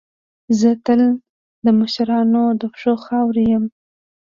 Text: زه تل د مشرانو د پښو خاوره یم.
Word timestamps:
زه 0.59 0.69
تل 0.85 1.01
د 1.65 1.67
مشرانو 1.79 2.43
د 2.59 2.63
پښو 2.73 2.93
خاوره 3.05 3.41
یم. 3.51 3.65